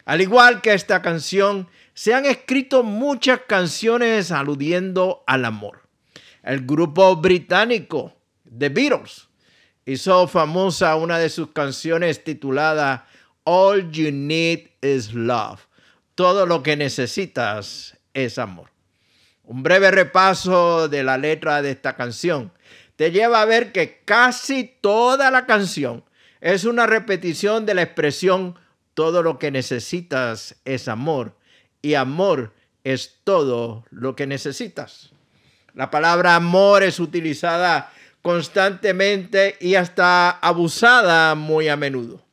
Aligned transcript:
Al 0.03 0.19
igual 0.19 0.59
que 0.59 0.73
esta 0.73 1.01
canción, 1.01 1.69
se 1.93 2.13
han 2.13 2.25
escrito 2.25 2.83
muchas 2.83 3.39
canciones 3.47 4.33
aludiendo 4.33 5.23
al 5.27 5.45
amor. 5.45 5.83
El 6.43 6.65
grupo 6.65 7.15
británico 7.15 8.17
The 8.43 8.67
Beatles 8.67 9.29
hizo 9.85 10.27
famosa 10.27 10.97
una 10.97 11.19
de 11.19 11.29
sus 11.29 11.53
canciones 11.53 12.21
titulada 12.25 13.07
All 13.45 13.89
you 13.91 14.11
need 14.11 14.71
is 14.81 15.13
love. 15.13 15.61
Todo 16.15 16.45
lo 16.45 16.61
que 16.61 16.75
necesitas 16.75 17.97
es 18.13 18.37
amor. 18.37 18.69
Un 19.43 19.63
breve 19.63 19.91
repaso 19.91 20.87
de 20.87 21.03
la 21.03 21.17
letra 21.17 21.61
de 21.61 21.71
esta 21.71 21.95
canción 21.95 22.51
te 22.95 23.11
lleva 23.11 23.41
a 23.41 23.45
ver 23.45 23.71
que 23.71 24.01
casi 24.05 24.63
toda 24.81 25.31
la 25.31 25.45
canción 25.45 26.03
es 26.39 26.65
una 26.65 26.85
repetición 26.85 27.65
de 27.65 27.73
la 27.73 27.81
expresión 27.81 28.55
todo 28.93 29.23
lo 29.23 29.39
que 29.39 29.51
necesitas 29.51 30.55
es 30.65 30.87
amor 30.87 31.35
y 31.81 31.95
amor 31.95 32.53
es 32.83 33.19
todo 33.23 33.85
lo 33.89 34.15
que 34.15 34.27
necesitas. 34.27 35.11
La 35.73 35.89
palabra 35.89 36.35
amor 36.35 36.83
es 36.83 36.99
utilizada 36.99 37.91
constantemente 38.21 39.57
y 39.59 39.75
hasta 39.75 40.29
abusada 40.29 41.33
muy 41.35 41.69
a 41.69 41.77
menudo. 41.77 42.23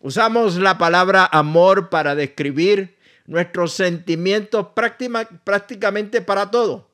Usamos 0.00 0.56
la 0.56 0.78
palabra 0.78 1.28
amor 1.30 1.90
para 1.90 2.14
describir 2.14 2.96
nuestros 3.26 3.72
sentimientos 3.72 4.68
prácticamente 4.74 6.22
para 6.22 6.50
todo. 6.50 6.90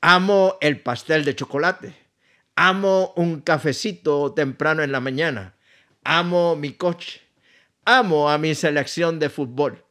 Amo 0.00 0.56
el 0.60 0.80
pastel 0.80 1.24
de 1.24 1.34
chocolate. 1.34 1.94
Amo 2.54 3.12
un 3.16 3.40
cafecito 3.40 4.32
temprano 4.32 4.82
en 4.82 4.92
la 4.92 5.00
mañana. 5.00 5.54
Amo 6.04 6.56
mi 6.56 6.72
coche. 6.72 7.20
Amo 7.84 8.30
a 8.30 8.38
mi 8.38 8.54
selección 8.54 9.18
de 9.18 9.28
fútbol. 9.28 9.84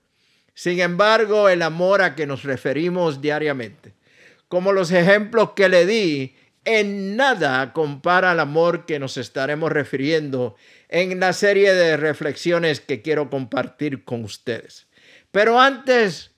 Sin 0.53 0.79
embargo, 0.79 1.49
el 1.49 1.61
amor 1.61 2.01
a 2.01 2.15
que 2.15 2.25
nos 2.25 2.43
referimos 2.43 3.21
diariamente, 3.21 3.93
como 4.47 4.71
los 4.71 4.91
ejemplos 4.91 5.51
que 5.51 5.67
le 5.67 5.85
di, 5.85 6.35
en 6.63 7.15
nada 7.15 7.73
compara 7.73 8.31
al 8.31 8.39
amor 8.39 8.85
que 8.85 8.97
nos 8.97 9.17
estaremos 9.17 9.71
refiriendo 9.71 10.55
en 10.89 11.19
la 11.19 11.33
serie 11.33 11.73
de 11.73 11.97
reflexiones 11.97 12.79
que 12.79 13.01
quiero 13.01 13.29
compartir 13.29 14.03
con 14.03 14.23
ustedes. 14.23 14.84
Pero 15.35 15.59
antes, 15.59 16.31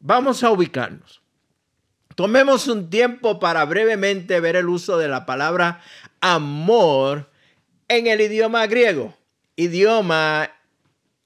vamos 0.00 0.42
a 0.42 0.50
ubicarnos. 0.50 1.20
Tomemos 2.14 2.66
un 2.66 2.88
tiempo 2.88 3.38
para 3.38 3.62
brevemente 3.66 4.40
ver 4.40 4.56
el 4.56 4.70
uso 4.70 4.96
de 4.96 5.06
la 5.06 5.26
palabra 5.26 5.82
amor 6.22 7.30
en 7.88 8.06
el 8.06 8.22
idioma 8.22 8.66
griego, 8.68 9.14
idioma 9.54 10.50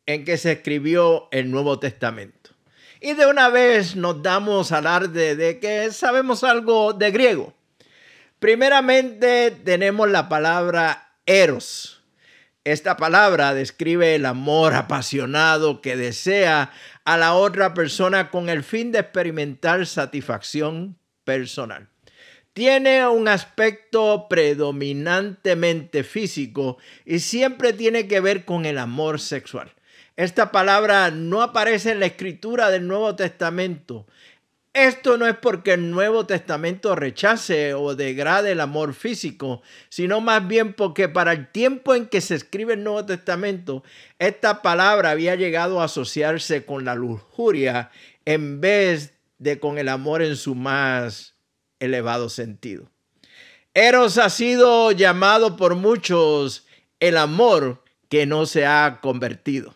en 0.06 0.24
que 0.24 0.36
se 0.36 0.50
escribió 0.50 1.28
el 1.30 1.48
Nuevo 1.48 1.78
Testamento. 1.78 2.50
Y 3.00 3.12
de 3.12 3.26
una 3.26 3.50
vez 3.50 3.94
nos 3.94 4.20
damos 4.20 4.72
alarde 4.72 5.36
de 5.36 5.60
que 5.60 5.92
sabemos 5.92 6.42
algo 6.42 6.92
de 6.92 7.12
griego. 7.12 7.54
Primeramente 8.40 9.52
tenemos 9.52 10.10
la 10.10 10.28
palabra 10.28 11.12
eros 11.24 11.95
esta 12.66 12.96
palabra 12.96 13.54
describe 13.54 14.16
el 14.16 14.26
amor 14.26 14.74
apasionado 14.74 15.80
que 15.80 15.96
desea 15.96 16.72
a 17.04 17.16
la 17.16 17.34
otra 17.34 17.74
persona 17.74 18.28
con 18.32 18.48
el 18.48 18.64
fin 18.64 18.90
de 18.90 18.98
experimentar 18.98 19.86
satisfacción 19.86 20.98
personal. 21.22 21.88
Tiene 22.54 23.06
un 23.06 23.28
aspecto 23.28 24.26
predominantemente 24.28 26.02
físico 26.02 26.78
y 27.04 27.20
siempre 27.20 27.72
tiene 27.72 28.08
que 28.08 28.18
ver 28.18 28.44
con 28.44 28.66
el 28.66 28.78
amor 28.78 29.20
sexual. 29.20 29.72
Esta 30.16 30.50
palabra 30.50 31.12
no 31.12 31.42
aparece 31.42 31.92
en 31.92 32.00
la 32.00 32.06
escritura 32.06 32.70
del 32.70 32.88
Nuevo 32.88 33.14
Testamento, 33.14 34.08
esto 34.76 35.16
no 35.16 35.26
es 35.26 35.36
porque 35.38 35.72
el 35.72 35.90
Nuevo 35.90 36.26
Testamento 36.26 36.94
rechace 36.94 37.72
o 37.72 37.94
degrade 37.94 38.52
el 38.52 38.60
amor 38.60 38.92
físico, 38.92 39.62
sino 39.88 40.20
más 40.20 40.46
bien 40.46 40.74
porque 40.74 41.08
para 41.08 41.32
el 41.32 41.50
tiempo 41.50 41.94
en 41.94 42.06
que 42.06 42.20
se 42.20 42.34
escribe 42.34 42.74
el 42.74 42.84
Nuevo 42.84 43.06
Testamento, 43.06 43.82
esta 44.18 44.60
palabra 44.60 45.12
había 45.12 45.34
llegado 45.34 45.80
a 45.80 45.84
asociarse 45.84 46.66
con 46.66 46.84
la 46.84 46.94
lujuria 46.94 47.90
en 48.26 48.60
vez 48.60 49.14
de 49.38 49.58
con 49.58 49.78
el 49.78 49.88
amor 49.88 50.20
en 50.20 50.36
su 50.36 50.54
más 50.54 51.34
elevado 51.80 52.28
sentido. 52.28 52.90
Eros 53.72 54.18
ha 54.18 54.28
sido 54.28 54.92
llamado 54.92 55.56
por 55.56 55.74
muchos 55.74 56.66
el 57.00 57.16
amor 57.16 57.82
que 58.10 58.26
no 58.26 58.44
se 58.44 58.66
ha 58.66 58.98
convertido. 59.00 59.74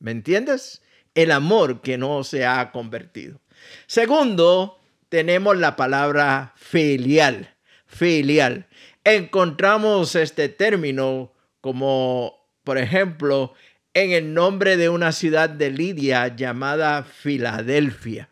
¿Me 0.00 0.10
entiendes? 0.10 0.82
El 1.14 1.30
amor 1.30 1.82
que 1.82 1.98
no 1.98 2.24
se 2.24 2.46
ha 2.46 2.72
convertido. 2.72 3.40
Segundo, 3.86 4.78
tenemos 5.08 5.56
la 5.56 5.76
palabra 5.76 6.52
filial. 6.56 7.54
Filial. 7.86 8.66
Encontramos 9.04 10.14
este 10.14 10.48
término 10.48 11.32
como, 11.60 12.48
por 12.64 12.78
ejemplo, 12.78 13.54
en 13.94 14.12
el 14.12 14.32
nombre 14.34 14.76
de 14.76 14.88
una 14.88 15.12
ciudad 15.12 15.50
de 15.50 15.70
Lidia 15.70 16.28
llamada 16.36 17.02
Filadelfia. 17.02 18.28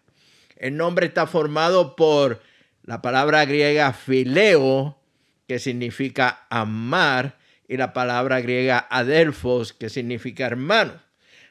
El 0.56 0.76
nombre 0.76 1.06
está 1.06 1.26
formado 1.26 1.96
por 1.96 2.40
la 2.82 3.02
palabra 3.02 3.44
griega 3.44 3.92
fileo, 3.92 4.98
que 5.46 5.58
significa 5.58 6.46
amar, 6.50 7.38
y 7.66 7.76
la 7.76 7.92
palabra 7.92 8.40
griega 8.40 8.86
adelfos, 8.90 9.72
que 9.72 9.90
significa 9.90 10.46
hermano. 10.46 11.02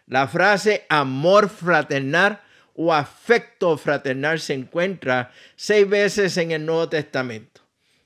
La 0.07 0.27
frase 0.27 0.85
amor 0.89 1.50
fraternal 1.50 2.41
o 2.77 2.94
afecto 2.94 3.75
fraternal 3.77 4.39
se 4.39 4.53
encuentra 4.53 5.31
seis 5.56 5.89
veces 5.89 6.38
en 6.38 6.51
el 6.51 6.65
Nuevo 6.65 6.88
Testamento. 6.88 7.62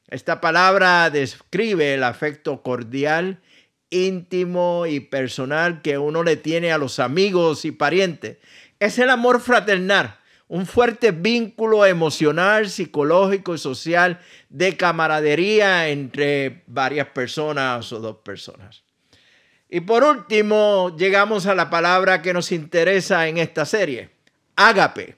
Esta 0.07 0.41
palabra 0.41 1.09
describe 1.09 1.93
el 1.93 2.03
afecto 2.03 2.63
cordial, 2.63 3.41
íntimo 3.89 4.85
y 4.87 5.01
personal 5.01 5.81
que 5.81 5.97
uno 5.97 6.23
le 6.23 6.37
tiene 6.37 6.71
a 6.71 6.77
los 6.77 6.99
amigos 6.99 7.65
y 7.65 7.71
parientes. 7.71 8.37
Es 8.79 8.97
el 8.97 9.09
amor 9.09 9.41
fraternal, 9.41 10.17
un 10.47 10.65
fuerte 10.65 11.11
vínculo 11.11 11.85
emocional, 11.85 12.69
psicológico 12.69 13.53
y 13.53 13.57
social 13.57 14.19
de 14.49 14.77
camaradería 14.77 15.89
entre 15.89 16.63
varias 16.67 17.07
personas 17.07 17.91
o 17.91 17.99
dos 17.99 18.17
personas. 18.17 18.83
Y 19.69 19.81
por 19.81 20.03
último, 20.03 20.95
llegamos 20.97 21.45
a 21.45 21.55
la 21.55 21.69
palabra 21.69 22.21
que 22.21 22.33
nos 22.33 22.51
interesa 22.51 23.27
en 23.27 23.37
esta 23.37 23.65
serie, 23.65 24.20
ágape. 24.67 25.15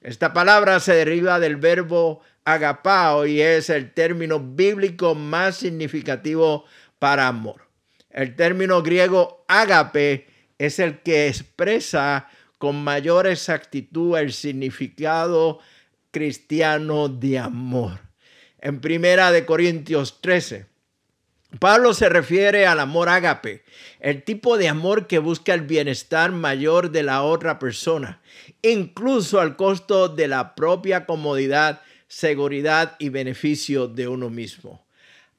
Esta 0.00 0.32
palabra 0.32 0.80
se 0.80 0.94
deriva 0.94 1.40
del 1.40 1.56
verbo 1.56 2.20
agapao 2.44 3.26
y 3.26 3.40
es 3.40 3.68
el 3.68 3.92
término 3.92 4.40
bíblico 4.40 5.14
más 5.14 5.56
significativo 5.56 6.64
para 6.98 7.28
amor. 7.28 7.68
El 8.10 8.36
término 8.36 8.82
griego 8.82 9.44
ágape 9.48 10.26
es 10.58 10.78
el 10.78 11.00
que 11.00 11.28
expresa 11.28 12.28
con 12.58 12.82
mayor 12.82 13.26
exactitud 13.26 14.16
el 14.16 14.32
significado 14.32 15.60
cristiano 16.10 17.08
de 17.08 17.38
amor. 17.38 18.00
En 18.60 18.80
Primera 18.80 19.30
de 19.30 19.44
Corintios 19.44 20.20
13, 20.20 20.66
Pablo 21.58 21.94
se 21.94 22.10
refiere 22.10 22.66
al 22.66 22.78
amor 22.78 23.08
ágape, 23.08 23.64
el 24.00 24.22
tipo 24.22 24.58
de 24.58 24.68
amor 24.68 25.06
que 25.06 25.18
busca 25.18 25.54
el 25.54 25.62
bienestar 25.62 26.30
mayor 26.30 26.90
de 26.90 27.02
la 27.02 27.22
otra 27.22 27.58
persona, 27.58 28.20
incluso 28.60 29.40
al 29.40 29.56
costo 29.56 30.08
de 30.08 30.28
la 30.28 30.54
propia 30.54 31.06
comodidad, 31.06 31.80
seguridad 32.06 32.96
y 32.98 33.08
beneficio 33.08 33.88
de 33.88 34.08
uno 34.08 34.28
mismo. 34.28 34.84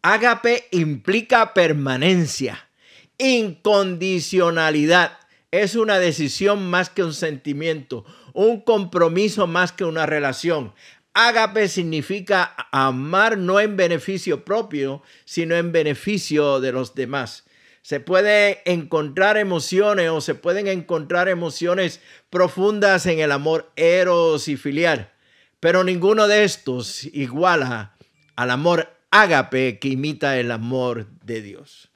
Ágape 0.01 0.67
implica 0.71 1.53
permanencia, 1.53 2.67
incondicionalidad, 3.19 5.19
es 5.51 5.75
una 5.75 5.99
decisión 5.99 6.69
más 6.69 6.89
que 6.89 7.03
un 7.03 7.13
sentimiento, 7.13 8.05
un 8.33 8.61
compromiso 8.61 9.45
más 9.45 9.71
que 9.71 9.83
una 9.83 10.05
relación. 10.05 10.73
Ágape 11.21 11.67
significa 11.67 12.55
amar 12.71 13.37
no 13.37 13.59
en 13.59 13.75
beneficio 13.75 14.45
propio, 14.45 15.03
sino 15.25 15.53
en 15.55 15.73
beneficio 15.73 16.61
de 16.61 16.71
los 16.71 16.95
demás. 16.95 17.43
Se 17.81 17.99
puede 17.99 18.61
encontrar 18.63 19.35
emociones 19.35 20.09
o 20.11 20.21
se 20.21 20.33
pueden 20.33 20.67
encontrar 20.67 21.27
emociones 21.27 21.99
profundas 22.29 23.05
en 23.05 23.19
el 23.19 23.33
amor 23.33 23.69
eros 23.75 24.47
y 24.47 24.55
filial, 24.55 25.11
pero 25.59 25.83
ninguno 25.83 26.29
de 26.29 26.45
estos 26.45 27.03
iguala 27.03 27.97
al 28.37 28.49
amor 28.49 28.87
ágape 29.11 29.77
que 29.77 29.89
imita 29.89 30.37
el 30.37 30.51
amor 30.51 31.07
de 31.25 31.41
Dios. 31.41 31.89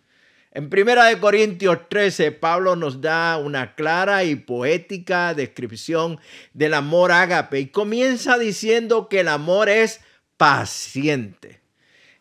En 0.55 0.69
Primera 0.69 1.05
de 1.05 1.17
Corintios 1.17 1.89
13, 1.89 2.31
Pablo 2.31 2.75
nos 2.75 3.01
da 3.01 3.37
una 3.37 3.73
clara 3.73 4.23
y 4.23 4.35
poética 4.35 5.33
descripción 5.33 6.19
del 6.53 6.75
amor 6.75 7.11
ágape 7.11 7.59
y 7.59 7.67
comienza 7.69 8.37
diciendo 8.37 9.09
que 9.09 9.21
el 9.21 9.29
amor 9.29 9.67
es 9.67 10.01
paciente. 10.37 11.59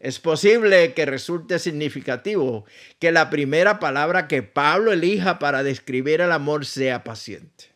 Es 0.01 0.19
posible 0.19 0.95
que 0.95 1.05
resulte 1.05 1.59
significativo 1.59 2.65
que 2.99 3.13
la 3.13 3.29
primera 3.29 3.79
palabra 3.79 4.29
que 4.29 4.43
Pablo 4.43 4.93
elija 4.93 5.39
para 5.39 5.63
describir 5.63 6.23
el 6.23 6.33
amor 6.33 6.65
sea 6.65 7.05
paciente. 7.05 7.67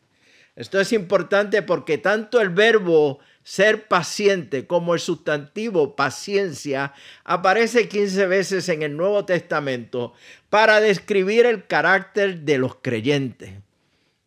Esto 0.56 0.80
es 0.80 0.90
importante 0.94 1.60
porque 1.60 1.98
tanto 1.98 2.40
el 2.40 2.48
verbo 2.48 3.18
ser 3.46 3.86
paciente 3.86 4.66
como 4.66 4.94
el 4.94 4.98
sustantivo 4.98 5.94
paciencia 5.94 6.94
aparece 7.22 7.86
15 7.86 8.26
veces 8.26 8.68
en 8.68 8.82
el 8.82 8.96
Nuevo 8.96 9.24
Testamento 9.24 10.14
para 10.50 10.80
describir 10.80 11.46
el 11.46 11.64
carácter 11.64 12.40
de 12.40 12.58
los 12.58 12.74
creyentes. 12.82 13.52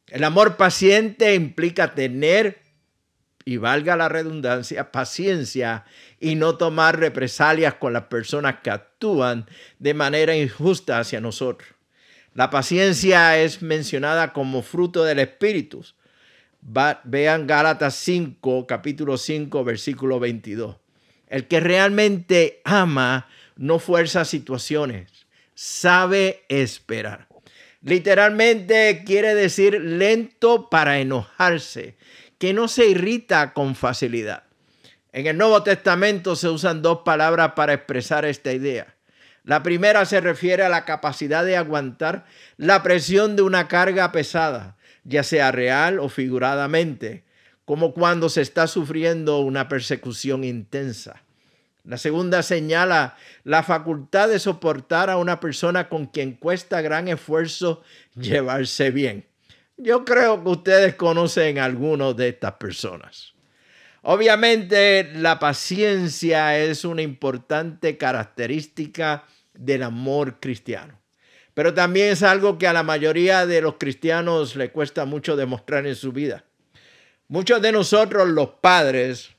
El 0.08 0.24
amor 0.24 0.56
paciente 0.56 1.36
implica 1.36 1.94
tener, 1.96 2.62
y 3.44 3.58
valga 3.58 3.98
la 3.98 4.08
redundancia, 4.08 4.90
paciencia 4.94 5.84
y 6.22 6.36
no 6.36 6.56
tomar 6.56 6.98
represalias 6.98 7.74
con 7.74 7.92
las 7.92 8.04
personas 8.04 8.62
que 8.64 8.70
actúan 8.70 9.48
de 9.80 9.94
manera 9.94 10.34
injusta 10.34 10.98
hacia 10.98 11.20
nosotros. 11.20 11.70
La 12.36 12.50
paciencia 12.50 13.38
es 13.38 13.62
mencionada 13.62 14.32
como 14.32 14.62
fruto 14.62 15.04
del 15.04 15.20
Espíritu 15.20 15.84
vean 16.62 17.48
Gálatas 17.48 17.96
5, 17.96 18.68
capítulo 18.68 19.18
5, 19.18 19.64
versículo 19.64 20.20
22. 20.20 20.76
El 21.28 21.48
que 21.48 21.60
realmente 21.60 22.62
ama 22.64 23.28
no 23.56 23.80
fuerza 23.80 24.26
situaciones, 24.26 25.28
sabe 25.54 26.44
esperar. 26.50 27.28
Literalmente 27.82 29.04
quiere 29.06 29.36
decir 29.36 29.80
lento 29.82 30.70
para 30.70 31.00
enojarse, 31.00 31.96
que 32.38 32.54
no 32.54 32.68
se 32.68 32.88
irrita 32.88 33.54
con 33.54 33.76
facilidad. 33.76 34.44
En 35.12 35.28
el 35.28 35.38
Nuevo 35.38 35.64
Testamento 35.64 36.36
se 36.36 36.50
usan 36.50 36.82
dos 36.82 37.00
palabras 37.00 37.54
para 37.56 37.74
expresar 37.74 38.26
esta 38.26 38.54
idea. 38.54 38.96
La 39.44 39.64
primera 39.64 40.06
se 40.06 40.22
refiere 40.22 40.64
a 40.64 40.70
la 40.70 40.86
capacidad 40.86 41.44
de 41.44 41.58
aguantar 41.58 42.26
la 42.58 42.84
presión 42.84 43.36
de 43.36 43.42
una 43.42 43.68
carga 43.68 44.12
pesada 44.12 44.78
ya 45.10 45.24
sea 45.24 45.52
real 45.52 46.00
o 46.00 46.08
figuradamente, 46.08 47.24
como 47.66 47.94
cuando 47.94 48.30
se 48.30 48.42
está 48.42 48.68
sufriendo 48.68 49.40
una 49.40 49.68
persecución 49.68 50.44
intensa. 50.44 51.24
La 51.84 51.98
segunda 51.98 52.44
señala 52.44 53.18
la 53.44 53.64
facultad 53.64 54.30
de 54.30 54.38
soportar 54.38 55.10
a 55.10 55.18
una 55.18 55.40
persona 55.40 55.90
con 55.90 56.06
quien 56.06 56.34
cuesta 56.34 56.82
gran 56.82 57.08
esfuerzo 57.08 57.82
llevarse 58.16 58.92
bien. 58.92 59.26
Yo 59.78 60.06
creo 60.06 60.44
que 60.44 60.50
ustedes 60.50 60.96
conocen 60.96 61.58
a 61.58 61.66
algunos 61.66 62.16
de 62.16 62.30
estas 62.30 62.54
personas. 62.54 63.34
Obviamente 64.04 65.12
la 65.16 65.40
paciencia 65.40 66.58
es 66.58 66.86
una 66.86 67.02
importante 67.02 67.98
característica 67.98 69.24
del 69.54 69.84
amor 69.84 70.40
cristiano 70.40 70.99
pero 71.60 71.74
también 71.74 72.12
es 72.12 72.24
algo 72.24 72.58
que 72.58 72.68
a 72.68 72.72
la 72.72 72.84
mayoría 72.84 73.46
de 73.46 73.60
los 73.60 73.76
cristianos 73.76 74.56
le 74.56 74.72
cuesta 74.72 75.04
mucho 75.04 75.36
demostrar 75.36 75.86
en 75.86 75.96
su 75.98 76.14
vida. 76.14 76.46
Muchos 77.28 77.62
de 77.62 77.74
nosotros, 77.74 78.30
los 78.30 78.48
padres, 78.62 79.32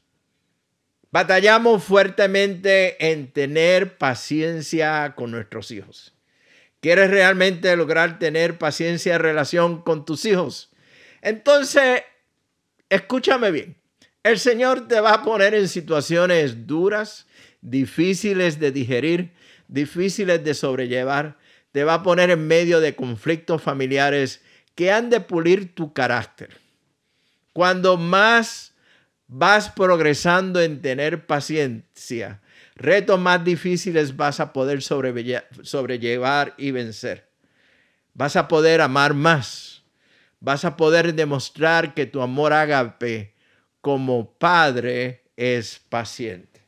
batallamos 1.10 1.82
fuertemente 1.82 3.10
en 3.10 3.32
tener 3.32 3.96
paciencia 3.96 5.14
con 5.16 5.30
nuestros 5.30 5.70
hijos. 5.70 6.12
¿Quieres 6.80 7.08
realmente 7.08 7.74
lograr 7.74 8.18
tener 8.18 8.58
paciencia 8.58 9.14
en 9.14 9.22
relación 9.22 9.80
con 9.80 10.04
tus 10.04 10.26
hijos? 10.26 10.70
Entonces, 11.22 12.02
escúchame 12.90 13.50
bien. 13.50 13.76
El 14.22 14.38
Señor 14.38 14.88
te 14.88 15.00
va 15.00 15.14
a 15.14 15.22
poner 15.22 15.54
en 15.54 15.68
situaciones 15.68 16.66
duras, 16.66 17.26
difíciles 17.62 18.60
de 18.60 18.72
digerir, 18.72 19.32
difíciles 19.68 20.44
de 20.44 20.52
sobrellevar, 20.52 21.38
te 21.72 21.84
va 21.84 21.94
a 21.94 22.02
poner 22.02 22.30
en 22.30 22.46
medio 22.46 22.80
de 22.80 22.94
conflictos 22.96 23.62
familiares 23.62 24.42
que 24.74 24.90
han 24.92 25.10
de 25.10 25.20
pulir 25.20 25.74
tu 25.74 25.92
carácter. 25.92 26.58
Cuando 27.52 27.96
más 27.96 28.74
vas 29.26 29.70
progresando 29.70 30.60
en 30.60 30.80
tener 30.82 31.26
paciencia, 31.26 32.40
retos 32.74 33.20
más 33.20 33.44
difíciles 33.44 34.16
vas 34.16 34.40
a 34.40 34.52
poder 34.52 34.82
sobrellevar 34.82 36.54
y 36.56 36.70
vencer. 36.70 37.28
Vas 38.14 38.36
a 38.36 38.48
poder 38.48 38.80
amar 38.80 39.14
más. 39.14 39.82
Vas 40.40 40.64
a 40.64 40.76
poder 40.76 41.14
demostrar 41.14 41.94
que 41.94 42.06
tu 42.06 42.22
amor 42.22 42.52
agape 42.52 43.34
como 43.80 44.32
padre 44.32 45.24
es 45.36 45.78
paciente. 45.88 46.59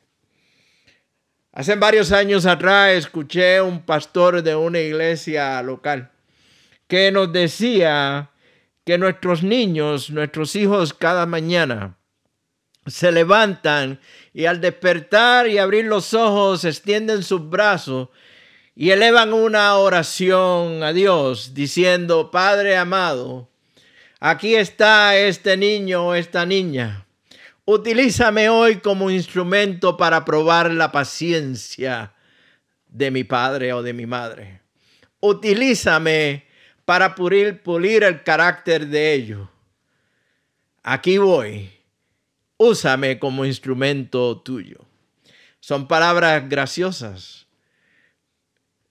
Hace 1.54 1.74
varios 1.74 2.12
años 2.12 2.46
atrás 2.46 2.92
escuché 2.92 3.60
un 3.60 3.82
pastor 3.82 4.42
de 4.42 4.56
una 4.56 4.80
iglesia 4.80 5.60
local 5.62 6.10
que 6.88 7.12
nos 7.12 7.30
decía 7.30 8.30
que 8.86 8.96
nuestros 8.96 9.42
niños, 9.42 10.08
nuestros 10.08 10.56
hijos 10.56 10.94
cada 10.94 11.26
mañana 11.26 11.98
se 12.86 13.12
levantan 13.12 14.00
y 14.32 14.46
al 14.46 14.62
despertar 14.62 15.46
y 15.46 15.58
abrir 15.58 15.84
los 15.84 16.14
ojos 16.14 16.64
extienden 16.64 17.22
sus 17.22 17.50
brazos 17.50 18.08
y 18.74 18.88
elevan 18.90 19.34
una 19.34 19.76
oración 19.76 20.82
a 20.82 20.94
Dios 20.94 21.52
diciendo, 21.52 22.30
Padre 22.30 22.78
amado, 22.78 23.50
aquí 24.20 24.54
está 24.54 25.18
este 25.18 25.58
niño 25.58 26.06
o 26.06 26.14
esta 26.14 26.46
niña 26.46 27.04
Utilízame 27.64 28.48
hoy 28.48 28.80
como 28.80 29.10
instrumento 29.10 29.96
para 29.96 30.24
probar 30.24 30.72
la 30.72 30.90
paciencia 30.90 32.12
de 32.88 33.12
mi 33.12 33.22
padre 33.22 33.72
o 33.72 33.82
de 33.82 33.92
mi 33.92 34.06
madre. 34.06 34.60
utilízame 35.20 36.44
para 36.84 37.14
pulir, 37.14 37.62
pulir 37.62 38.02
el 38.02 38.24
carácter 38.24 38.88
de 38.88 39.12
ellos. 39.14 39.48
Aquí 40.82 41.18
voy, 41.18 41.70
úsame 42.56 43.20
como 43.20 43.44
instrumento 43.44 44.40
tuyo. 44.40 44.84
Son 45.60 45.86
palabras 45.86 46.48
graciosas. 46.48 47.46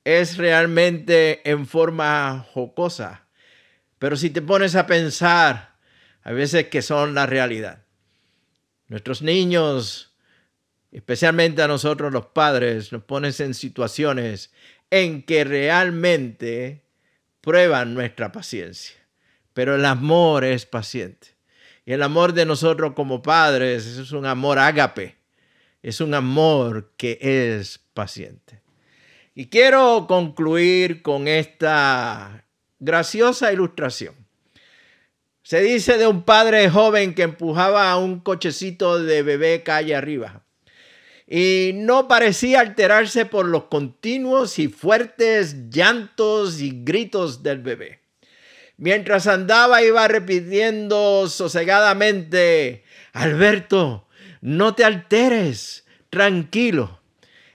Es 0.06 0.38
realmente 0.38 1.48
en 1.50 1.68
forma 1.68 2.48
jocosa. 2.54 3.28
Pero 4.00 4.16
si 4.16 4.30
te 4.30 4.42
pones 4.42 4.76
a 4.76 4.88
pensar, 4.88 5.76
a 6.24 6.32
veces 6.32 6.70
que 6.70 6.82
son 6.82 7.14
la 7.14 7.26
realidad. 7.26 7.81
Nuestros 8.92 9.22
niños, 9.22 10.12
especialmente 10.92 11.62
a 11.62 11.68
nosotros 11.70 12.12
los 12.12 12.26
padres, 12.26 12.92
nos 12.92 13.06
ponen 13.06 13.32
en 13.40 13.54
situaciones 13.54 14.52
en 14.90 15.24
que 15.24 15.46
realmente 15.46 16.84
prueban 17.40 17.94
nuestra 17.94 18.34
paciencia. 18.34 18.98
Pero 19.54 19.76
el 19.76 19.86
amor 19.86 20.44
es 20.44 20.66
paciente. 20.66 21.30
Y 21.86 21.94
el 21.94 22.04
amor 22.04 22.34
de 22.34 22.46
nosotros 22.46 22.92
como 22.94 23.22
padres 23.22 23.86
es 23.86 24.12
un 24.12 24.26
amor 24.26 24.60
ágape. 24.60 25.16
Es 25.82 26.02
un 26.02 26.14
amor 26.14 26.92
que 26.98 27.18
es 27.22 27.80
paciente. 27.94 28.62
Y 29.34 29.46
quiero 29.46 30.06
concluir 30.06 31.02
con 31.02 31.30
esta 31.30 32.44
graciosa 32.78 33.54
ilustración. 33.54 34.21
Se 35.52 35.60
dice 35.60 35.98
de 35.98 36.08
un 36.08 36.24
padre 36.24 36.70
joven 36.70 37.14
que 37.14 37.24
empujaba 37.24 37.92
a 37.92 37.98
un 37.98 38.22
cochecito 38.22 39.04
de 39.04 39.22
bebé 39.22 39.64
calle 39.64 39.94
arriba 39.94 40.46
y 41.28 41.72
no 41.74 42.08
parecía 42.08 42.62
alterarse 42.62 43.26
por 43.26 43.48
los 43.48 43.66
continuos 43.66 44.60
y 44.60 44.70
fuertes 44.70 45.70
llantos 45.70 46.62
y 46.62 46.86
gritos 46.86 47.44
del 47.44 47.60
bebé. 47.60 48.00
Mientras 48.78 49.28
andaba 49.28 49.84
iba 49.84 50.08
repitiendo 50.08 51.28
sosegadamente, 51.28 52.86
Alberto, 53.12 54.08
no 54.40 54.74
te 54.74 54.86
alteres, 54.86 55.86
tranquilo. 56.10 57.02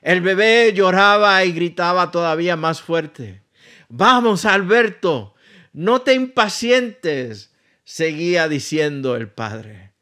El 0.02 0.20
bebé 0.20 0.70
lloraba 0.74 1.42
y 1.46 1.52
gritaba 1.52 2.10
todavía 2.10 2.56
más 2.56 2.82
fuerte. 2.82 3.40
Vamos, 3.88 4.44
Alberto, 4.44 5.34
no 5.72 6.02
te 6.02 6.12
impacientes, 6.12 7.55
seguía 7.87 8.49
diciendo 8.49 9.14
el 9.14 9.28
padre. 9.28 9.93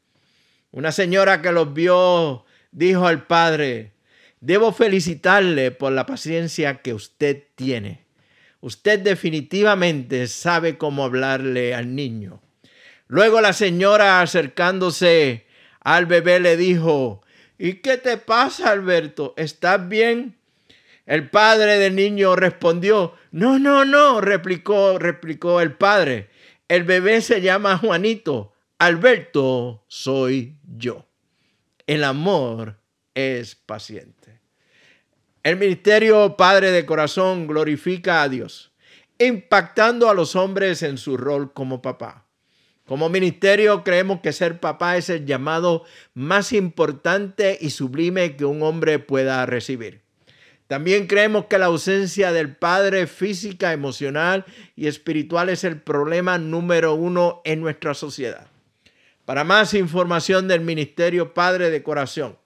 Una 0.71 0.91
señora 0.91 1.43
que 1.43 1.53
los 1.53 1.75
vio 1.75 2.47
dijo 2.73 3.07
al 3.07 3.27
padre, 3.27 3.93
debo 4.41 4.73
felicitarle 4.73 5.71
por 5.71 5.93
la 5.93 6.07
paciencia 6.07 6.81
que 6.81 6.95
usted 6.95 7.45
tiene. 7.55 8.07
Usted 8.61 9.01
definitivamente 9.01 10.27
sabe 10.29 10.79
cómo 10.79 11.05
hablarle 11.05 11.75
al 11.75 11.95
niño. 11.95 12.41
Luego 13.07 13.43
la 13.43 13.53
señora 13.53 14.23
acercándose 14.23 15.47
al 15.81 16.07
bebé 16.07 16.41
le 16.41 16.57
dijo, 16.57 17.21
¿y 17.59 17.75
qué 17.75 17.99
te 17.99 18.17
pasa, 18.17 18.71
Alberto? 18.71 19.35
¿Estás 19.37 19.87
bien? 19.87 20.39
El 21.05 21.29
padre 21.29 21.79
del 21.79 21.95
niño 21.95 22.35
respondió, 22.35 23.15
no, 23.31 23.59
no, 23.59 23.85
no, 23.85 24.23
replicó, 24.23 24.99
replicó 24.99 25.61
el 25.61 25.75
padre. 25.75 26.31
El 26.69 26.85
bebé 26.85 27.21
se 27.21 27.43
llama 27.43 27.77
Juanito. 27.77 28.53
Alberto 28.79 29.85
soy 29.87 30.59
yo. 30.77 31.07
El 31.87 32.05
amor 32.05 32.81
es 33.15 33.55
paciente. 33.55 34.41
El 35.43 35.59
ministerio 35.59 36.37
Padre 36.39 36.71
de 36.71 36.87
Corazón 36.87 37.47
glorifica 37.47 38.23
a 38.23 38.31
Dios, 38.31 38.73
impactando 39.19 40.09
a 40.09 40.15
los 40.15 40.37
hombres 40.37 40.83
en 40.83 40.97
su 40.97 41.19
rol 41.19 41.53
como 41.53 41.83
papá. 41.83 42.27
Como 42.87 43.11
ministerio 43.11 43.85
creemos 43.85 44.21
que 44.21 44.33
ser 44.33 44.59
papá 44.59 44.97
es 44.97 45.11
el 45.11 45.27
llamado 45.27 45.85
más 46.15 46.55
importante 46.55 47.59
y 47.61 47.71
sublime 47.71 48.37
que 48.37 48.47
un 48.47 48.63
hombre 48.63 48.99
pueda 48.99 49.45
recibir. 49.45 50.04
También 50.67 51.07
creemos 51.07 51.45
que 51.47 51.59
la 51.59 51.67
ausencia 51.67 52.33
del 52.33 52.57
padre 52.57 53.07
física, 53.07 53.73
emocional 53.73 54.45
y 54.77 54.87
espiritual 54.87 55.51
es 55.51 55.65
el 55.65 55.79
problema 55.81 56.39
número 56.39 56.95
uno 56.95 57.43
en 57.45 57.61
nuestra 57.61 57.95
sociedad. 57.95 58.47
Para 59.27 59.45
más 59.45 59.75
información 59.75 60.49
del 60.49 60.63
Ministerio 60.63 61.35
Padre 61.35 61.69
de 61.71 61.83
Corazón, 61.83 62.39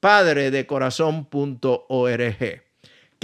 Padredecorazón.org. 0.00 2.63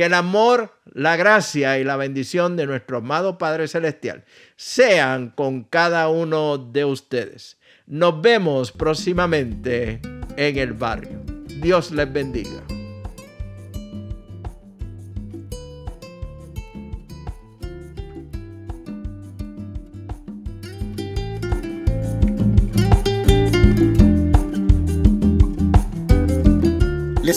Que 0.01 0.07
el 0.07 0.15
amor, 0.15 0.73
la 0.95 1.17
gracia 1.17 1.79
y 1.79 1.85
la 1.85 1.99
bendición 1.99 2.57
de 2.57 2.65
nuestro 2.65 2.97
amado 2.97 3.37
Padre 3.37 3.69
Celestial 3.69 4.25
sean 4.57 5.29
con 5.29 5.63
cada 5.63 6.09
uno 6.09 6.57
de 6.57 6.87
ustedes. 6.87 7.59
Nos 7.87 8.23
vemos 8.23 8.73
próximamente 8.73 10.01
en 10.39 10.57
el 10.57 10.73
barrio. 10.73 11.21
Dios 11.61 11.91
les 11.91 12.11
bendiga. 12.11 12.80